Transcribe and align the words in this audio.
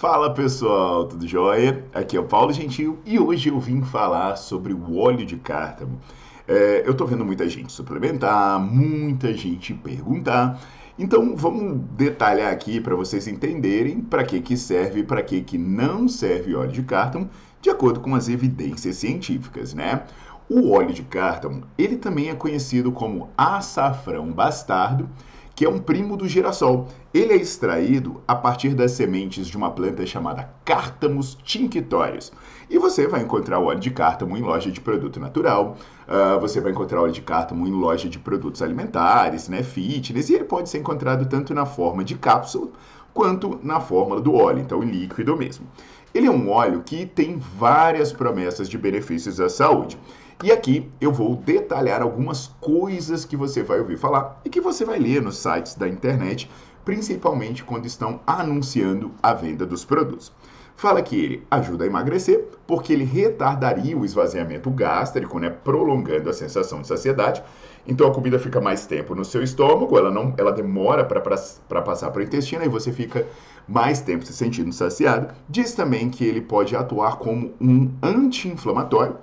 Fala 0.00 0.32
pessoal, 0.32 1.04
tudo 1.04 1.28
jóia? 1.28 1.84
Aqui 1.92 2.16
é 2.16 2.20
o 2.20 2.24
Paulo 2.24 2.54
Gentil 2.54 2.98
e 3.04 3.18
hoje 3.18 3.50
eu 3.50 3.60
vim 3.60 3.82
falar 3.82 4.34
sobre 4.36 4.72
o 4.72 4.96
óleo 4.96 5.26
de 5.26 5.36
cártamo. 5.36 6.00
É, 6.48 6.82
eu 6.86 6.94
tô 6.94 7.04
vendo 7.04 7.22
muita 7.22 7.46
gente 7.46 7.70
suplementar, 7.70 8.58
muita 8.58 9.34
gente 9.34 9.74
perguntar, 9.74 10.58
então 10.98 11.36
vamos 11.36 11.82
detalhar 11.98 12.50
aqui 12.50 12.80
para 12.80 12.96
vocês 12.96 13.28
entenderem 13.28 14.00
para 14.00 14.24
que, 14.24 14.40
que 14.40 14.56
serve 14.56 15.00
e 15.00 15.04
para 15.04 15.22
que, 15.22 15.42
que 15.42 15.58
não 15.58 16.08
serve 16.08 16.54
óleo 16.54 16.72
de 16.72 16.82
cártamo, 16.82 17.28
de 17.60 17.68
acordo 17.68 18.00
com 18.00 18.14
as 18.14 18.26
evidências 18.26 18.96
científicas, 18.96 19.74
né? 19.74 20.04
O 20.48 20.70
óleo 20.70 20.94
de 20.94 21.02
cártamo, 21.02 21.64
ele 21.76 21.98
também 21.98 22.30
é 22.30 22.34
conhecido 22.34 22.90
como 22.90 23.28
açafrão 23.36 24.32
bastardo, 24.32 25.06
que 25.54 25.64
é 25.64 25.68
um 25.68 25.78
primo 25.78 26.16
do 26.16 26.28
girassol. 26.28 26.88
Ele 27.12 27.32
é 27.32 27.36
extraído 27.36 28.22
a 28.26 28.34
partir 28.34 28.74
das 28.74 28.92
sementes 28.92 29.46
de 29.46 29.56
uma 29.56 29.70
planta 29.70 30.06
chamada 30.06 30.48
Cártamos 30.64 31.36
tinctorius. 31.42 32.32
E 32.68 32.78
você 32.78 33.06
vai 33.06 33.22
encontrar 33.22 33.58
o 33.58 33.64
óleo 33.64 33.80
de 33.80 33.90
cártamo 33.90 34.36
em 34.36 34.42
loja 34.42 34.70
de 34.70 34.80
produto 34.80 35.18
natural, 35.18 35.76
uh, 36.06 36.40
você 36.40 36.60
vai 36.60 36.70
encontrar 36.70 37.00
óleo 37.00 37.12
de 37.12 37.20
cártamo 37.20 37.66
em 37.66 37.72
loja 37.72 38.08
de 38.08 38.18
produtos 38.18 38.62
alimentares, 38.62 39.48
né, 39.48 39.62
fitness, 39.62 40.30
e 40.30 40.34
ele 40.34 40.44
pode 40.44 40.68
ser 40.68 40.78
encontrado 40.78 41.26
tanto 41.26 41.52
na 41.52 41.66
forma 41.66 42.04
de 42.04 42.14
cápsula 42.14 42.68
quanto 43.12 43.58
na 43.62 43.80
fórmula 43.80 44.20
do 44.20 44.34
óleo, 44.34 44.60
então 44.60 44.84
em 44.84 44.90
líquido 44.90 45.36
mesmo. 45.36 45.66
Ele 46.14 46.26
é 46.26 46.30
um 46.30 46.50
óleo 46.50 46.82
que 46.84 47.06
tem 47.06 47.38
várias 47.38 48.12
promessas 48.12 48.68
de 48.68 48.78
benefícios 48.78 49.40
à 49.40 49.48
saúde. 49.48 49.98
E 50.42 50.50
aqui 50.50 50.90
eu 50.98 51.12
vou 51.12 51.36
detalhar 51.36 52.00
algumas 52.00 52.46
coisas 52.62 53.26
que 53.26 53.36
você 53.36 53.62
vai 53.62 53.78
ouvir 53.78 53.98
falar 53.98 54.40
e 54.42 54.48
que 54.48 54.58
você 54.58 54.86
vai 54.86 54.98
ler 54.98 55.20
nos 55.20 55.36
sites 55.36 55.74
da 55.74 55.86
internet, 55.86 56.50
principalmente 56.82 57.62
quando 57.62 57.84
estão 57.84 58.20
anunciando 58.26 59.10
a 59.22 59.34
venda 59.34 59.66
dos 59.66 59.84
produtos. 59.84 60.32
Fala 60.74 61.02
que 61.02 61.14
ele 61.14 61.46
ajuda 61.50 61.84
a 61.84 61.86
emagrecer 61.86 62.42
porque 62.66 62.90
ele 62.90 63.04
retardaria 63.04 63.94
o 63.94 64.02
esvaziamento 64.02 64.70
gástrico, 64.70 65.38
né, 65.38 65.50
prolongando 65.50 66.30
a 66.30 66.32
sensação 66.32 66.80
de 66.80 66.88
saciedade. 66.88 67.42
Então 67.86 68.06
a 68.06 68.14
comida 68.14 68.38
fica 68.38 68.62
mais 68.62 68.86
tempo 68.86 69.14
no 69.14 69.26
seu 69.26 69.42
estômago, 69.42 69.98
ela 69.98 70.10
não, 70.10 70.32
ela 70.38 70.52
demora 70.52 71.04
para 71.04 71.82
passar 71.82 72.10
para 72.10 72.20
o 72.20 72.22
intestino 72.22 72.64
e 72.64 72.68
você 72.68 72.90
fica 72.90 73.26
mais 73.68 74.00
tempo 74.00 74.24
se 74.24 74.32
sentindo 74.32 74.72
saciado. 74.72 75.34
Diz 75.50 75.74
também 75.74 76.08
que 76.08 76.24
ele 76.24 76.40
pode 76.40 76.74
atuar 76.74 77.16
como 77.16 77.52
um 77.60 77.90
anti-inflamatório 78.02 79.16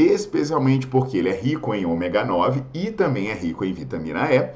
especialmente 0.00 0.86
porque 0.86 1.16
ele 1.16 1.28
é 1.28 1.34
rico 1.34 1.74
em 1.74 1.86
ômega 1.86 2.24
9 2.24 2.62
e 2.74 2.90
também 2.90 3.28
é 3.28 3.34
rico 3.34 3.64
em 3.64 3.72
vitamina 3.72 4.32
E. 4.32 4.50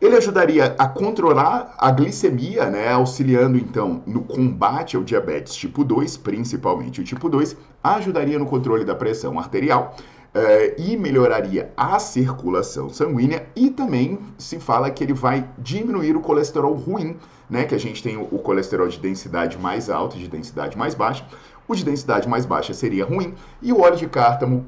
Ele 0.00 0.16
ajudaria 0.16 0.76
a 0.78 0.86
controlar 0.86 1.74
a 1.76 1.90
glicemia, 1.90 2.70
né, 2.70 2.92
auxiliando 2.92 3.58
então 3.58 4.00
no 4.06 4.22
combate 4.22 4.96
ao 4.96 5.02
diabetes 5.02 5.54
tipo 5.54 5.82
2, 5.82 6.16
principalmente 6.18 7.00
o 7.00 7.04
tipo 7.04 7.28
2, 7.28 7.56
ajudaria 7.82 8.38
no 8.38 8.46
controle 8.46 8.84
da 8.84 8.94
pressão 8.94 9.38
arterial 9.38 9.96
uh, 10.38 10.74
e 10.80 10.96
melhoraria 10.96 11.72
a 11.76 11.98
circulação 11.98 12.88
sanguínea 12.88 13.46
e 13.56 13.70
também 13.70 14.18
se 14.38 14.58
fala 14.58 14.90
que 14.90 15.02
ele 15.02 15.12
vai 15.12 15.48
diminuir 15.58 16.16
o 16.16 16.20
colesterol 16.20 16.74
ruim, 16.74 17.16
né, 17.50 17.64
que 17.64 17.74
a 17.74 17.78
gente 17.78 18.02
tem 18.02 18.16
o 18.16 18.38
colesterol 18.38 18.88
de 18.88 18.98
densidade 18.98 19.58
mais 19.58 19.90
alta 19.90 20.16
e 20.16 20.20
de 20.20 20.28
densidade 20.28 20.76
mais 20.76 20.94
baixa, 20.94 21.26
o 21.66 21.74
de 21.74 21.84
densidade 21.84 22.28
mais 22.28 22.46
baixa 22.46 22.72
seria 22.72 23.04
ruim 23.04 23.34
e 23.60 23.72
o 23.72 23.80
óleo 23.80 23.96
de 23.96 24.06
cártamo 24.06 24.66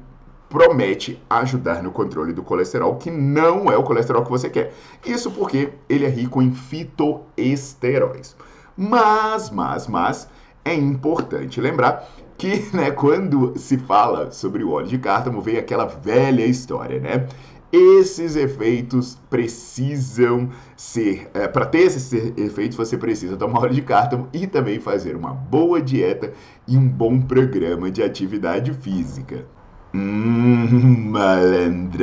promete 0.49 1.21
ajudar 1.29 1.81
no 1.81 1.91
controle 1.91 2.33
do 2.33 2.43
colesterol, 2.43 2.97
que 2.97 3.09
não 3.09 3.71
é 3.71 3.77
o 3.77 3.83
colesterol 3.83 4.23
que 4.23 4.29
você 4.29 4.49
quer. 4.49 4.73
Isso 5.05 5.31
porque 5.31 5.69
ele 5.87 6.05
é 6.05 6.09
rico 6.09 6.41
em 6.41 6.51
fitoesteróis. 6.51 8.35
Mas, 8.75 9.49
mas, 9.49 9.87
mas, 9.87 10.27
é 10.65 10.73
importante 10.73 11.61
lembrar 11.61 12.07
que, 12.41 12.75
né, 12.75 12.89
quando 12.89 13.53
se 13.55 13.77
fala 13.77 14.31
sobre 14.31 14.63
o 14.63 14.71
óleo 14.71 14.87
de 14.87 14.97
cártamo, 14.97 15.39
vem 15.41 15.57
aquela 15.57 15.85
velha 15.85 16.43
história, 16.43 16.99
né? 16.99 17.27
Esses 17.71 18.35
efeitos 18.35 19.15
precisam 19.29 20.49
ser. 20.75 21.29
É, 21.35 21.47
Para 21.47 21.67
ter 21.67 21.81
esses 21.81 22.11
efeitos, 22.35 22.75
você 22.75 22.97
precisa 22.97 23.37
tomar 23.37 23.59
óleo 23.59 23.75
de 23.75 23.83
cártamo 23.83 24.27
e 24.33 24.47
também 24.47 24.79
fazer 24.79 25.15
uma 25.15 25.29
boa 25.29 25.79
dieta 25.79 26.33
e 26.67 26.75
um 26.75 26.87
bom 26.87 27.21
programa 27.21 27.91
de 27.91 28.01
atividade 28.01 28.73
física. 28.73 29.45
Hum, 29.93 31.11
malandra. 31.11 32.01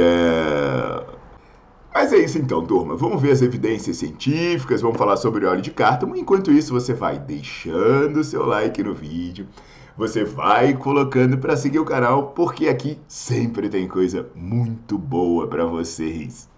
Mas 1.92 2.12
é 2.12 2.18
isso 2.18 2.38
então, 2.38 2.64
turma. 2.64 2.96
Vamos 2.96 3.20
ver 3.20 3.32
as 3.32 3.42
evidências 3.42 3.96
científicas, 3.96 4.80
vamos 4.82 4.96
falar 4.96 5.16
sobre 5.16 5.44
óleo 5.44 5.60
de 5.60 5.72
cártamo. 5.72 6.14
Enquanto 6.16 6.52
isso, 6.52 6.72
você 6.72 6.94
vai 6.94 7.18
deixando 7.18 8.20
o 8.20 8.24
seu 8.24 8.46
like 8.46 8.80
no 8.84 8.94
vídeo 8.94 9.48
você 9.98 10.22
vai 10.22 10.74
colocando 10.74 11.36
para 11.38 11.56
seguir 11.56 11.80
o 11.80 11.84
canal, 11.84 12.28
porque 12.28 12.68
aqui 12.68 12.96
sempre 13.08 13.68
tem 13.68 13.88
coisa 13.88 14.28
muito 14.32 14.96
boa 14.96 15.48
para 15.48 15.66
vocês. 15.66 16.48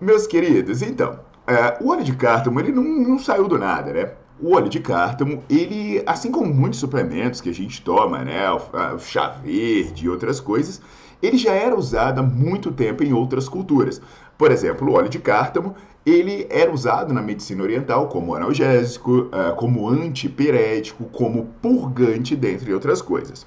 Meus 0.00 0.26
queridos, 0.26 0.82
então, 0.82 1.20
é, 1.46 1.78
o 1.80 1.90
óleo 1.90 2.02
de 2.02 2.16
cártamo 2.16 2.58
ele 2.58 2.72
não, 2.72 2.82
não 2.82 3.18
saiu 3.20 3.46
do 3.46 3.56
nada, 3.56 3.92
né? 3.92 4.14
O 4.40 4.56
óleo 4.56 4.68
de 4.68 4.80
cártamo, 4.80 5.44
ele, 5.48 6.02
assim 6.06 6.32
como 6.32 6.52
muitos 6.52 6.80
suplementos 6.80 7.40
que 7.40 7.50
a 7.50 7.54
gente 7.54 7.82
toma, 7.82 8.24
né, 8.24 8.50
o 8.50 8.98
chá 8.98 9.28
verde 9.28 10.06
e 10.06 10.08
outras 10.08 10.40
coisas, 10.40 10.80
ele 11.22 11.36
já 11.36 11.52
era 11.52 11.76
usado 11.76 12.20
há 12.20 12.22
muito 12.22 12.70
tempo 12.72 13.02
em 13.02 13.12
outras 13.12 13.48
culturas. 13.48 14.00
Por 14.38 14.50
exemplo, 14.50 14.88
o 14.88 14.94
óleo 14.94 15.08
de 15.08 15.18
cártamo, 15.18 15.74
ele 16.04 16.46
era 16.48 16.72
usado 16.72 17.12
na 17.12 17.20
medicina 17.20 17.62
oriental 17.62 18.08
como 18.08 18.34
analgésico, 18.34 19.28
eh, 19.32 19.54
como 19.56 19.88
antipirético, 19.88 21.04
como 21.04 21.46
purgante, 21.60 22.34
dentre 22.34 22.72
outras 22.72 23.02
coisas. 23.02 23.46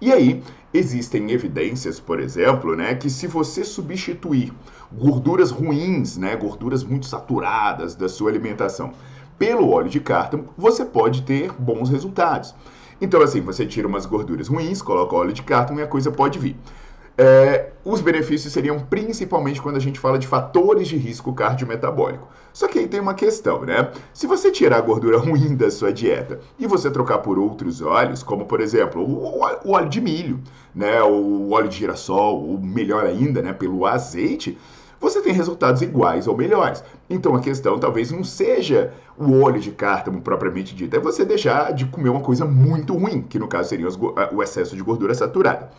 E 0.00 0.12
aí, 0.12 0.42
existem 0.72 1.30
evidências, 1.30 1.98
por 1.98 2.20
exemplo, 2.20 2.76
né, 2.76 2.94
que 2.94 3.08
se 3.08 3.26
você 3.26 3.64
substituir 3.64 4.52
gorduras 4.92 5.50
ruins, 5.50 6.18
né, 6.18 6.36
gorduras 6.36 6.84
muito 6.84 7.06
saturadas 7.06 7.94
da 7.94 8.08
sua 8.08 8.28
alimentação, 8.28 8.92
pelo 9.38 9.70
óleo 9.70 9.88
de 9.88 10.00
cártamo, 10.00 10.48
você 10.58 10.84
pode 10.84 11.22
ter 11.22 11.52
bons 11.52 11.88
resultados. 11.88 12.54
Então, 13.00 13.22
assim, 13.22 13.40
você 13.40 13.64
tira 13.64 13.88
umas 13.88 14.04
gorduras 14.04 14.48
ruins, 14.48 14.82
coloca 14.82 15.16
óleo 15.16 15.32
de 15.32 15.42
cártamo 15.42 15.80
e 15.80 15.82
a 15.82 15.86
coisa 15.86 16.10
pode 16.10 16.38
vir. 16.38 16.56
É, 17.16 17.70
os 17.84 18.00
benefícios 18.00 18.52
seriam 18.52 18.80
principalmente 18.80 19.62
quando 19.62 19.76
a 19.76 19.80
gente 19.80 20.00
fala 20.00 20.18
de 20.18 20.26
fatores 20.26 20.88
de 20.88 20.96
risco 20.96 21.32
cardiometabólico. 21.32 22.28
Só 22.52 22.66
que 22.66 22.78
aí 22.78 22.88
tem 22.88 22.98
uma 22.98 23.14
questão, 23.14 23.62
né? 23.62 23.92
Se 24.12 24.26
você 24.26 24.50
tirar 24.50 24.78
a 24.78 24.80
gordura 24.80 25.18
ruim 25.18 25.54
da 25.54 25.70
sua 25.70 25.92
dieta 25.92 26.40
e 26.58 26.66
você 26.66 26.90
trocar 26.90 27.18
por 27.18 27.38
outros 27.38 27.80
óleos, 27.80 28.22
como 28.22 28.46
por 28.46 28.60
exemplo 28.60 29.02
o 29.02 29.70
óleo 29.70 29.88
de 29.88 30.00
milho, 30.00 30.40
né, 30.74 31.02
o 31.02 31.50
óleo 31.50 31.68
de 31.68 31.78
girassol, 31.78 32.48
ou 32.48 32.58
melhor 32.58 33.04
ainda, 33.04 33.40
né, 33.40 33.52
pelo 33.52 33.86
azeite, 33.86 34.58
você 35.00 35.20
tem 35.20 35.32
resultados 35.32 35.82
iguais 35.82 36.26
ou 36.26 36.36
melhores. 36.36 36.82
Então 37.08 37.34
a 37.36 37.40
questão 37.40 37.78
talvez 37.78 38.10
não 38.10 38.24
seja 38.24 38.92
o 39.16 39.42
óleo 39.42 39.60
de 39.60 39.70
cártamo 39.70 40.20
propriamente 40.20 40.74
dito, 40.74 40.96
é 40.96 40.98
você 40.98 41.24
deixar 41.24 41.72
de 41.72 41.86
comer 41.86 42.08
uma 42.08 42.20
coisa 42.20 42.44
muito 42.44 42.96
ruim, 42.96 43.22
que 43.22 43.38
no 43.38 43.46
caso 43.46 43.68
seria 43.68 43.86
o 44.32 44.42
excesso 44.42 44.74
de 44.74 44.82
gordura 44.82 45.14
saturada. 45.14 45.70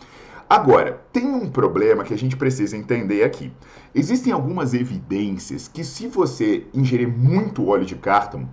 Agora, 0.47 1.01
tem 1.11 1.25
um 1.25 1.49
problema 1.49 2.03
que 2.03 2.13
a 2.13 2.17
gente 2.17 2.37
precisa 2.37 2.77
entender 2.77 3.23
aqui. 3.23 3.51
Existem 3.95 4.31
algumas 4.31 4.75
evidências 4.75 5.67
que 5.67 5.83
se 5.83 6.07
você 6.07 6.67
ingerir 6.71 7.07
muito 7.07 7.67
óleo 7.67 7.83
de 7.83 7.95
cártamo, 7.95 8.47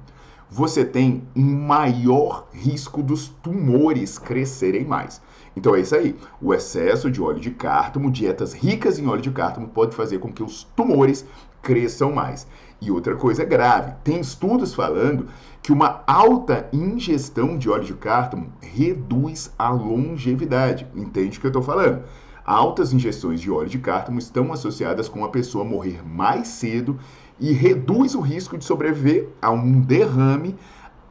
você 0.50 0.86
tem 0.86 1.22
um 1.36 1.66
maior 1.66 2.48
risco 2.50 3.02
dos 3.02 3.28
tumores 3.28 4.18
crescerem 4.18 4.86
mais. 4.86 5.20
Então 5.54 5.74
é 5.74 5.80
isso 5.80 5.94
aí. 5.94 6.16
O 6.40 6.54
excesso 6.54 7.10
de 7.10 7.20
óleo 7.20 7.40
de 7.40 7.50
cártamo, 7.50 8.10
dietas 8.10 8.54
ricas 8.54 8.98
em 8.98 9.06
óleo 9.06 9.20
de 9.20 9.30
cártamo, 9.30 9.68
pode 9.68 9.94
fazer 9.94 10.18
com 10.18 10.32
que 10.32 10.42
os 10.42 10.64
tumores 10.74 11.26
cresçam 11.62 12.12
mais. 12.12 12.46
E 12.80 12.90
outra 12.90 13.14
coisa 13.14 13.44
grave, 13.44 13.94
tem 14.02 14.18
estudos 14.20 14.74
falando 14.74 15.28
que 15.62 15.72
uma 15.72 16.02
alta 16.06 16.68
ingestão 16.72 17.56
de 17.56 17.70
óleo 17.70 17.84
de 17.84 17.94
cártamo 17.94 18.52
reduz 18.60 19.52
a 19.56 19.70
longevidade. 19.70 20.86
Entende 20.96 21.38
o 21.38 21.40
que 21.40 21.46
eu 21.46 21.50
estou 21.50 21.62
falando? 21.62 22.02
Altas 22.44 22.92
ingestões 22.92 23.40
de 23.40 23.48
óleo 23.48 23.68
de 23.68 23.78
cártamo 23.78 24.18
estão 24.18 24.52
associadas 24.52 25.08
com 25.08 25.24
a 25.24 25.28
pessoa 25.28 25.64
morrer 25.64 26.02
mais 26.04 26.48
cedo 26.48 26.98
e 27.38 27.52
reduz 27.52 28.16
o 28.16 28.20
risco 28.20 28.58
de 28.58 28.64
sobreviver 28.64 29.28
a 29.40 29.52
um 29.52 29.80
derrame, 29.80 30.56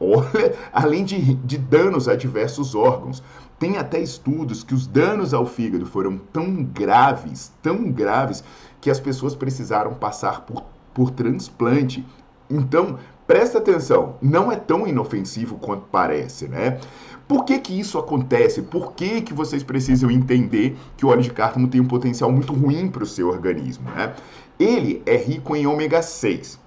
olha, 0.02 0.54
além 0.72 1.04
de, 1.04 1.34
de 1.34 1.58
danos 1.58 2.08
a 2.08 2.16
diversos 2.16 2.74
órgãos. 2.74 3.22
Tem 3.58 3.76
até 3.76 4.00
estudos 4.00 4.64
que 4.64 4.74
os 4.74 4.88
danos 4.88 5.32
ao 5.32 5.46
fígado 5.46 5.86
foram 5.86 6.18
tão 6.18 6.64
graves, 6.64 7.52
tão 7.62 7.92
graves, 7.92 8.42
que 8.80 8.90
as 8.90 8.98
pessoas 8.98 9.36
precisaram 9.36 9.94
passar 9.94 10.40
por, 10.40 10.64
por 10.92 11.10
transplante. 11.10 12.04
Então, 12.50 12.98
presta 13.26 13.58
atenção, 13.58 14.16
não 14.20 14.50
é 14.50 14.56
tão 14.56 14.86
inofensivo 14.86 15.58
quanto 15.58 15.86
parece, 15.92 16.48
né? 16.48 16.80
Por 17.28 17.44
que, 17.44 17.58
que 17.60 17.78
isso 17.78 17.98
acontece? 17.98 18.62
Por 18.62 18.94
que, 18.94 19.22
que 19.22 19.32
vocês 19.32 19.62
precisam 19.62 20.10
entender 20.10 20.76
que 20.96 21.06
o 21.06 21.08
óleo 21.08 21.22
de 21.22 21.30
cártamo 21.30 21.68
tem 21.68 21.80
um 21.80 21.86
potencial 21.86 22.30
muito 22.30 22.52
ruim 22.52 22.90
para 22.90 23.04
o 23.04 23.06
seu 23.06 23.28
organismo, 23.28 23.88
né? 23.92 24.12
Ele 24.58 25.02
é 25.06 25.16
rico 25.16 25.54
em 25.56 25.66
ômega 25.66 26.02
6. 26.02 26.61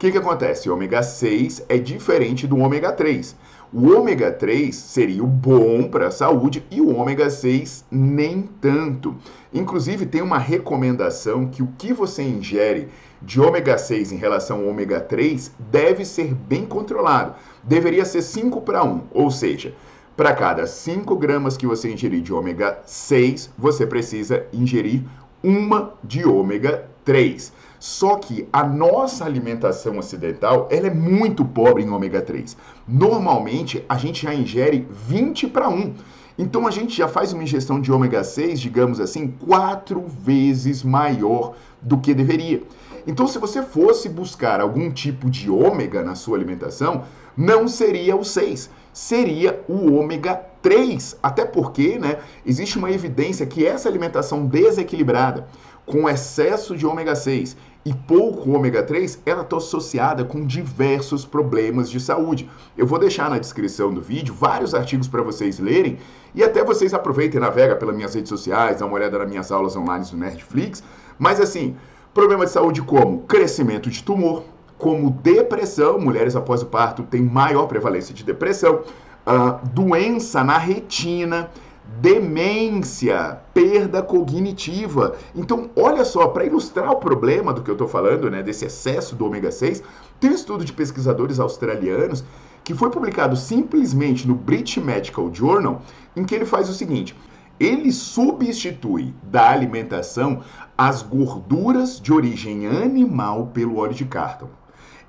Que, 0.00 0.10
que 0.10 0.16
acontece? 0.16 0.70
O 0.70 0.72
ômega 0.72 1.02
6 1.02 1.66
é 1.68 1.76
diferente 1.76 2.46
do 2.46 2.56
ômega 2.56 2.90
3. 2.90 3.36
O 3.70 3.94
ômega 3.94 4.32
3 4.32 4.74
seria 4.74 5.22
o 5.22 5.26
bom 5.26 5.90
para 5.90 6.06
a 6.06 6.10
saúde 6.10 6.64
e 6.70 6.80
o 6.80 6.96
ômega 6.96 7.28
6 7.28 7.84
nem 7.90 8.48
tanto. 8.62 9.14
Inclusive, 9.52 10.06
tem 10.06 10.22
uma 10.22 10.38
recomendação 10.38 11.46
que 11.46 11.62
o 11.62 11.68
que 11.76 11.92
você 11.92 12.22
ingere 12.22 12.88
de 13.20 13.38
ômega 13.42 13.76
6 13.76 14.12
em 14.12 14.16
relação 14.16 14.60
ao 14.60 14.68
ômega 14.68 15.00
3 15.00 15.52
deve 15.70 16.06
ser 16.06 16.32
bem 16.32 16.64
controlado. 16.64 17.34
Deveria 17.62 18.06
ser 18.06 18.22
5 18.22 18.62
para 18.62 18.82
1, 18.82 19.02
ou 19.12 19.30
seja, 19.30 19.74
para 20.16 20.32
cada 20.32 20.66
5 20.66 21.14
gramas 21.16 21.58
que 21.58 21.66
você 21.66 21.92
ingerir 21.92 22.22
de 22.22 22.32
ômega 22.32 22.78
6, 22.86 23.50
você 23.58 23.86
precisa 23.86 24.46
ingerir 24.50 25.02
uma 25.42 25.92
de 26.02 26.26
ômega 26.26 26.88
3. 27.04 27.52
Só 27.78 28.16
que 28.16 28.46
a 28.52 28.62
nossa 28.62 29.24
alimentação 29.24 29.98
ocidental 29.98 30.68
ela 30.70 30.88
é 30.88 30.94
muito 30.94 31.44
pobre 31.44 31.82
em 31.82 31.90
ômega 31.90 32.20
3. 32.20 32.56
Normalmente 32.86 33.84
a 33.88 33.96
gente 33.96 34.22
já 34.24 34.34
ingere 34.34 34.86
20 34.90 35.48
para 35.48 35.68
1. 35.68 35.94
Então 36.38 36.66
a 36.66 36.70
gente 36.70 36.96
já 36.96 37.08
faz 37.08 37.32
uma 37.32 37.42
ingestão 37.42 37.80
de 37.80 37.90
ômega 37.90 38.22
6, 38.22 38.60
digamos 38.60 39.00
assim, 39.00 39.28
quatro 39.28 40.04
vezes 40.06 40.82
maior 40.82 41.54
do 41.80 41.98
que 41.98 42.14
deveria. 42.14 42.62
Então, 43.06 43.26
se 43.26 43.38
você 43.38 43.62
fosse 43.62 44.08
buscar 44.08 44.60
algum 44.60 44.90
tipo 44.90 45.30
de 45.30 45.50
ômega 45.50 46.02
na 46.02 46.14
sua 46.14 46.36
alimentação, 46.36 47.04
não 47.36 47.66
seria 47.66 48.16
o 48.16 48.24
6, 48.24 48.70
seria 48.92 49.62
o 49.68 49.94
ômega 49.94 50.34
3. 50.62 51.16
Até 51.22 51.44
porque 51.44 51.98
né, 51.98 52.18
existe 52.44 52.78
uma 52.78 52.90
evidência 52.90 53.46
que 53.46 53.66
essa 53.66 53.88
alimentação 53.88 54.46
desequilibrada, 54.46 55.46
com 55.86 56.08
excesso 56.08 56.76
de 56.76 56.86
ômega 56.86 57.14
6 57.14 57.56
e 57.84 57.94
pouco 57.94 58.50
ômega 58.50 58.82
3, 58.82 59.22
ela 59.24 59.42
está 59.42 59.56
associada 59.56 60.24
com 60.24 60.44
diversos 60.44 61.24
problemas 61.24 61.90
de 61.90 61.98
saúde. 61.98 62.48
Eu 62.76 62.86
vou 62.86 62.98
deixar 62.98 63.30
na 63.30 63.38
descrição 63.38 63.92
do 63.92 64.00
vídeo 64.00 64.34
vários 64.34 64.74
artigos 64.74 65.08
para 65.08 65.22
vocês 65.22 65.58
lerem 65.58 65.98
e 66.34 66.44
até 66.44 66.62
vocês 66.62 66.92
aproveitem 66.92 67.40
e 67.40 67.74
pelas 67.76 67.96
minhas 67.96 68.14
redes 68.14 68.28
sociais, 68.28 68.78
dá 68.78 68.86
uma 68.86 68.94
olhada 68.94 69.18
nas 69.18 69.28
minhas 69.28 69.50
aulas 69.50 69.76
online 69.76 70.04
no 70.12 70.18
Netflix. 70.18 70.82
Mas 71.18 71.40
assim, 71.40 71.74
problema 72.12 72.44
de 72.44 72.50
saúde 72.50 72.82
como 72.82 73.20
crescimento 73.22 73.88
de 73.88 74.02
tumor, 74.02 74.44
como 74.76 75.10
depressão, 75.10 75.98
mulheres 75.98 76.36
após 76.36 76.62
o 76.62 76.66
parto 76.66 77.02
têm 77.04 77.22
maior 77.22 77.66
prevalência 77.66 78.14
de 78.14 78.24
depressão, 78.24 78.82
uh, 79.26 79.68
doença 79.72 80.42
na 80.44 80.58
retina, 80.58 81.50
demência, 81.98 83.40
perda 83.52 84.02
cognitiva. 84.02 85.16
Então, 85.34 85.70
olha 85.74 86.04
só, 86.04 86.28
para 86.28 86.44
ilustrar 86.44 86.90
o 86.90 86.96
problema 86.96 87.52
do 87.52 87.62
que 87.62 87.70
eu 87.70 87.74
estou 87.74 87.88
falando, 87.88 88.30
né, 88.30 88.42
desse 88.42 88.64
excesso 88.64 89.16
do 89.16 89.26
ômega 89.26 89.50
6, 89.50 89.82
tem 90.18 90.30
um 90.30 90.34
estudo 90.34 90.64
de 90.64 90.72
pesquisadores 90.72 91.40
australianos 91.40 92.24
que 92.62 92.74
foi 92.74 92.90
publicado 92.90 93.36
simplesmente 93.36 94.28
no 94.28 94.34
British 94.34 94.82
Medical 94.82 95.32
Journal, 95.32 95.82
em 96.14 96.24
que 96.24 96.34
ele 96.34 96.44
faz 96.44 96.68
o 96.68 96.74
seguinte: 96.74 97.16
ele 97.58 97.90
substitui 97.92 99.14
da 99.22 99.50
alimentação 99.50 100.42
as 100.78 101.02
gorduras 101.02 102.00
de 102.00 102.12
origem 102.12 102.66
animal 102.66 103.48
pelo 103.48 103.76
óleo 103.78 103.94
de 103.94 104.04
cártamo. 104.04 104.52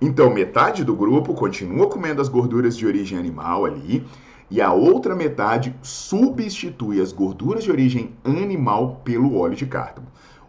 Então, 0.01 0.33
metade 0.33 0.83
do 0.83 0.95
grupo 0.95 1.33
continua 1.33 1.87
comendo 1.87 2.21
as 2.21 2.27
gorduras 2.27 2.75
de 2.75 2.87
origem 2.87 3.17
animal 3.17 3.65
ali, 3.65 4.03
e 4.51 4.59
a 4.59 4.73
outra 4.73 5.15
metade 5.15 5.73
substitui 5.81 6.99
as 6.99 7.13
gorduras 7.13 7.63
de 7.63 7.71
origem 7.71 8.13
animal 8.25 8.99
pelo 9.01 9.37
óleo 9.37 9.55
de 9.55 9.65
cártamo. 9.65 10.07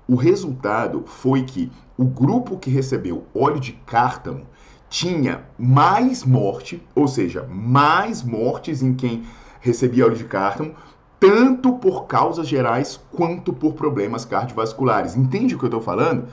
O 0.09 0.17
resultado 0.17 1.05
foi 1.07 1.45
que 1.45 1.71
o 1.97 2.05
grupo 2.05 2.59
que 2.59 2.69
recebeu 2.69 3.25
óleo 3.33 3.61
de 3.61 3.73
cártamo 3.87 4.43
tinha 4.91 5.45
mais 5.57 6.25
morte, 6.25 6.83
ou 6.97 7.07
seja, 7.07 7.47
mais 7.49 8.25
mortes 8.25 8.83
em 8.83 8.93
quem 8.93 9.23
recebia 9.61 10.05
óleo 10.05 10.17
de 10.17 10.25
cártamo, 10.25 10.75
tanto 11.21 11.75
por 11.75 12.07
causas 12.07 12.49
gerais 12.49 13.01
quanto 13.13 13.53
por 13.53 13.75
problemas 13.75 14.25
cardiovasculares. 14.25 15.17
Entende 15.17 15.55
o 15.55 15.59
que 15.59 15.65
eu 15.65 15.69
estou 15.69 15.81
falando? 15.81 16.27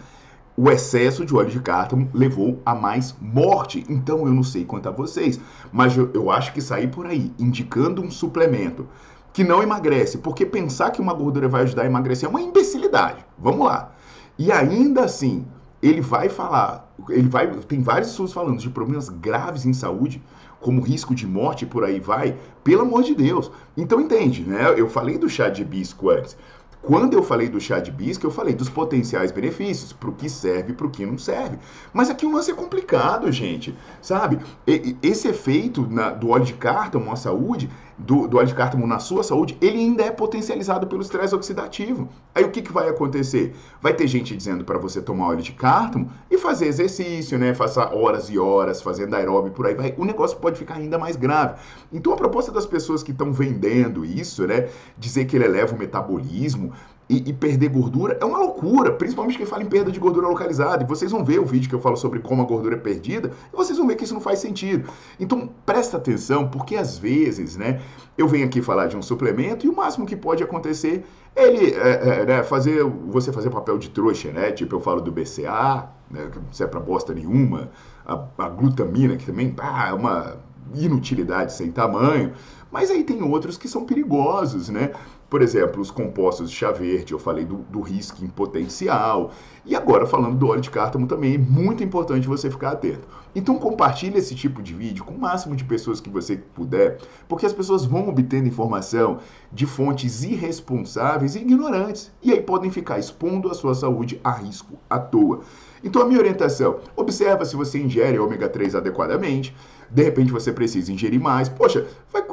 O 0.62 0.70
excesso 0.70 1.26
de 1.26 1.34
óleo 1.34 1.50
de 1.50 1.62
cártamo 1.62 2.10
levou 2.14 2.62
a 2.66 2.76
mais 2.76 3.16
morte. 3.22 3.86
Então 3.88 4.28
eu 4.28 4.34
não 4.34 4.44
sei 4.44 4.66
quanto 4.66 4.90
a 4.90 4.92
vocês, 4.92 5.40
mas 5.72 5.96
eu, 5.96 6.12
eu 6.14 6.30
acho 6.30 6.52
que 6.52 6.60
sair 6.60 6.90
por 6.90 7.08
aí 7.08 7.32
indicando 7.40 8.02
um 8.02 8.12
suplemento 8.12 8.86
que 9.32 9.42
não 9.42 9.64
emagrece, 9.64 10.18
porque 10.18 10.46
pensar 10.46 10.92
que 10.92 11.00
uma 11.00 11.14
gordura 11.14 11.48
vai 11.48 11.62
ajudar 11.62 11.84
a 11.84 11.86
emagrecer 11.86 12.28
é 12.28 12.30
uma 12.30 12.42
imbecilidade. 12.42 13.26
Vamos 13.38 13.66
lá. 13.66 13.94
E 14.38 14.52
ainda 14.52 15.06
assim, 15.06 15.46
ele 15.82 16.02
vai 16.02 16.28
falar, 16.28 16.94
ele 17.08 17.30
vai, 17.30 17.48
tem 17.48 17.82
vários 17.82 18.10
estudos 18.10 18.34
falando 18.34 18.60
de 18.60 18.70
problemas 18.70 19.08
graves 19.08 19.66
em 19.66 19.72
saúde, 19.72 20.22
como 20.60 20.82
risco 20.82 21.16
de 21.16 21.26
morte 21.26 21.66
por 21.66 21.86
aí 21.86 22.02
vai. 22.02 22.38
Pelo 22.66 22.82
amor 22.82 23.04
de 23.04 23.16
Deus. 23.16 23.50
Então 23.78 24.02
entende, 24.02 24.44
né? 24.44 24.74
Eu 24.76 24.90
falei 24.90 25.18
do 25.18 25.30
chá 25.30 25.48
de 25.48 25.62
hibisco 25.62 26.10
antes. 26.10 26.36
Quando 26.82 27.14
eu 27.14 27.22
falei 27.22 27.50
do 27.50 27.60
chá 27.60 27.80
de 27.80 27.92
bisca, 27.92 28.26
eu 28.26 28.32
falei 28.32 28.54
dos 28.54 28.70
potenciais 28.70 29.32
benefícios, 29.32 29.92
para 29.92 30.10
o 30.10 30.14
que 30.14 30.30
serve 30.30 30.72
e 30.72 30.76
para 30.76 30.88
o 30.88 30.90
que 30.90 31.06
não 31.06 31.18
serve. 31.18 31.60
Mas 31.92 32.10
aqui 32.10 32.26
o 32.26 32.32
lance 32.32 32.52
é 32.52 32.54
complicado, 32.54 33.30
gente, 33.32 33.78
sabe? 34.02 34.40
E, 34.66 34.96
esse 35.04 35.28
efeito 35.28 35.86
na, 35.90 36.12
do 36.12 36.30
óleo 36.30 36.46
de 36.46 36.54
cártamo 36.54 37.12
à 37.12 37.18
saúde, 37.18 37.70
do, 38.00 38.28
do, 38.28 38.38
óleo 38.38 38.48
de 38.48 38.56
cártamo 38.56 38.88
na 38.88 38.98
sua 38.98 39.24
saúde, 39.24 39.58
ele 39.60 39.78
ainda 39.78 40.04
é 40.04 40.10
potencializado 40.10 40.88
pelo 40.88 41.02
estresse 41.02 41.36
oxidativo. 41.36 42.08
Aí 42.34 42.44
o 42.44 42.50
que, 42.50 42.62
que 42.62 42.72
vai 42.72 42.88
acontecer? 42.88 43.54
Vai 43.82 43.94
ter 43.94 44.08
gente 44.08 44.36
dizendo 44.36 44.64
para 44.64 44.78
você 44.78 45.02
tomar 45.02 45.28
óleo 45.28 45.42
de 45.42 45.52
cártamo 45.52 46.10
e 46.32 46.38
fazer 46.38 46.68
exercício, 46.68 47.38
né? 47.38 47.54
Faça 47.54 47.94
horas 47.94 48.30
e 48.30 48.40
horas 48.40 48.82
fazendo 48.82 49.16
aeróbio 49.16 49.52
por 49.52 49.68
aí 49.68 49.76
vai. 49.76 49.94
O 49.98 50.06
negócio 50.06 50.38
pode 50.38 50.58
ficar 50.58 50.76
ainda 50.76 50.98
mais 50.98 51.18
grave. 51.18 51.60
Então 51.92 52.14
a 52.14 52.16
proposta 52.16 52.52
das 52.52 52.66
pessoas 52.66 53.04
que 53.04 53.12
estão 53.12 53.34
vendendo 53.34 54.06
isso, 54.06 54.48
né? 54.48 54.70
Dizer 54.98 55.26
que 55.26 55.36
ele 55.36 55.46
eleva 55.46 55.76
o 55.76 55.78
metabolismo, 55.78 56.72
e, 57.10 57.30
e, 57.30 57.34
perder 57.34 57.70
gordura 57.70 58.18
é 58.22 58.26
uma 58.26 58.38
loucura, 58.38 58.92
principalmente 58.92 59.36
quem 59.36 59.46
fala 59.46 59.64
em 59.64 59.66
perda 59.66 59.92
de 59.92 60.00
gordura 60.00 60.28
localizada. 60.28 60.84
E 60.84 60.88
vocês 60.88 61.12
vão 61.12 61.26
ver 61.26 61.40
o 61.40 61.46
vídeo 61.46 61.68
que 61.68 61.74
eu 61.74 61.80
falo 61.80 61.98
sobre 61.98 62.20
como 62.20 62.44
a 62.44 62.46
gordura 62.46 62.76
é 62.76 62.80
perdida, 62.80 63.32
e 63.52 63.58
vocês 63.58 63.78
vão 63.80 63.88
ver 63.88 63.96
que 63.96 64.04
isso 64.04 64.14
não 64.14 64.22
faz 64.22 64.38
sentido. 64.38 64.88
Então 65.20 65.50
presta 65.66 65.98
atenção, 65.98 66.48
porque 66.48 66.76
às 66.76 67.00
vezes, 67.00 67.58
né, 67.58 67.82
eu 68.16 68.28
venho 68.28 68.46
aqui 68.46 68.62
falar 68.62 68.86
de 68.86 68.96
um 68.96 69.02
suplemento 69.02 69.66
e 69.66 69.70
o 69.70 69.76
máximo 69.76 70.06
que 70.06 70.16
pode 70.16 70.44
acontecer 70.44 71.04
é 71.36 71.48
ele 71.48 71.74
é, 71.74 72.22
é, 72.22 72.26
né, 72.26 72.44
fazer 72.44 72.84
você 72.84 73.34
fazer 73.34 73.50
papel 73.50 73.80
de 73.80 73.90
trouxa, 73.90 74.32
né? 74.32 74.52
Tipo, 74.52 74.76
eu 74.76 74.80
falo 74.80 75.02
do 75.02 75.12
BCA, 75.12 75.90
né, 76.12 76.30
que 76.32 76.38
não 76.38 76.54
serve 76.54 76.72
pra 76.72 76.80
bosta 76.80 77.12
nenhuma, 77.12 77.72
a, 78.06 78.24
a 78.38 78.50
glutamina, 78.50 79.18
que 79.18 79.26
também 79.26 79.56
ah, 79.58 79.90
é 79.90 79.94
uma 79.94 80.38
inutilidade 80.76 81.54
sem 81.54 81.72
tamanho. 81.72 82.34
Mas 82.72 82.92
aí 82.92 83.04
tem 83.04 83.24
outros 83.24 83.58
que 83.58 83.68
são 83.68 83.84
perigosos, 83.84 84.70
né? 84.70 84.92
Por 85.30 85.42
exemplo, 85.44 85.80
os 85.80 85.92
compostos 85.92 86.50
de 86.50 86.56
chá 86.56 86.72
verde, 86.72 87.14
eu 87.14 87.20
falei 87.20 87.46
do, 87.46 87.58
do 87.70 87.82
risco 87.82 88.26
em 88.26 88.28
potencial. 88.28 89.32
E 89.64 89.76
agora, 89.76 90.08
falando 90.08 90.36
do 90.36 90.48
óleo 90.48 90.62
de 90.62 90.72
cártamo 90.72 91.06
também, 91.06 91.36
é 91.36 91.38
muito 91.38 91.84
importante 91.84 92.28
você 92.28 92.50
ficar 92.50 92.72
atento. 92.72 93.08
Então, 93.36 93.60
compartilhe 93.60 94.18
esse 94.18 94.34
tipo 94.34 94.60
de 94.60 94.74
vídeo 94.74 95.04
com 95.04 95.14
o 95.14 95.20
máximo 95.20 95.56
de 95.56 95.64
pessoas 95.64 96.02
que 96.02 96.10
você 96.10 96.38
puder, 96.38 96.98
porque 97.28 97.46
as 97.46 97.54
pessoas 97.54 97.86
vão 97.86 98.10
obtendo 98.10 98.48
informação 98.48 99.20
de 99.52 99.68
fontes 99.68 100.24
irresponsáveis 100.24 101.36
e 101.36 101.40
ignorantes. 101.40 102.12
E 102.24 102.32
aí 102.32 102.42
podem 102.42 102.72
ficar 102.72 102.98
expondo 102.98 103.52
a 103.52 103.54
sua 103.54 103.76
saúde 103.76 104.20
a 104.24 104.32
risco 104.32 104.80
à 104.90 104.98
toa. 104.98 105.42
Então, 105.84 106.02
a 106.02 106.06
minha 106.06 106.20
orientação: 106.20 106.80
observa 106.96 107.46
se 107.46 107.56
você 107.56 107.80
ingere 107.80 108.18
ômega 108.18 108.50
3 108.50 108.74
adequadamente. 108.74 109.56
De 109.92 110.04
repente, 110.04 110.32
você 110.32 110.52
precisa 110.52 110.92
ingerir 110.92 111.22
mais. 111.22 111.50
Poxa, 111.50 111.88
vai 112.12 112.24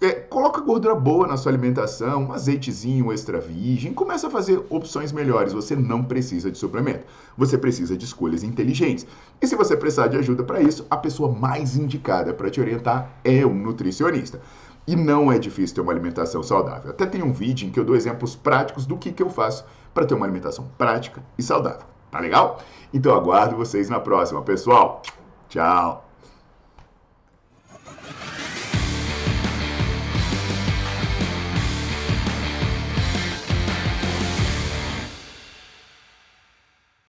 é, 0.00 0.12
coloca 0.12 0.60
gordura 0.60 0.94
boa 0.94 1.26
na 1.26 1.36
sua 1.36 1.52
alimentação, 1.52 2.24
um 2.24 2.32
azeitezinho 2.32 3.12
extra 3.12 3.38
virgem, 3.38 3.92
começa 3.92 4.28
a 4.28 4.30
fazer 4.30 4.64
opções 4.70 5.12
melhores. 5.12 5.52
Você 5.52 5.76
não 5.76 6.02
precisa 6.02 6.50
de 6.50 6.56
suplemento, 6.56 7.04
você 7.36 7.58
precisa 7.58 7.96
de 7.96 8.04
escolhas 8.04 8.42
inteligentes. 8.42 9.06
E 9.40 9.46
se 9.46 9.54
você 9.54 9.76
precisar 9.76 10.08
de 10.08 10.16
ajuda 10.16 10.42
para 10.42 10.60
isso, 10.60 10.86
a 10.90 10.96
pessoa 10.96 11.30
mais 11.30 11.76
indicada 11.76 12.32
para 12.32 12.48
te 12.48 12.60
orientar 12.60 13.10
é 13.22 13.44
um 13.44 13.54
nutricionista. 13.54 14.40
E 14.86 14.96
não 14.96 15.30
é 15.30 15.38
difícil 15.38 15.74
ter 15.74 15.80
uma 15.82 15.92
alimentação 15.92 16.42
saudável. 16.42 16.90
Até 16.90 17.04
tem 17.04 17.22
um 17.22 17.32
vídeo 17.32 17.68
em 17.68 17.70
que 17.70 17.78
eu 17.78 17.84
dou 17.84 17.94
exemplos 17.94 18.34
práticos 18.34 18.86
do 18.86 18.96
que, 18.96 19.12
que 19.12 19.22
eu 19.22 19.28
faço 19.28 19.64
para 19.92 20.06
ter 20.06 20.14
uma 20.14 20.24
alimentação 20.24 20.66
prática 20.78 21.22
e 21.36 21.42
saudável. 21.42 21.86
Tá 22.10 22.18
legal? 22.18 22.60
Então 22.92 23.14
aguardo 23.14 23.54
vocês 23.54 23.88
na 23.88 24.00
próxima, 24.00 24.42
pessoal. 24.42 25.02
Tchau! 25.48 26.09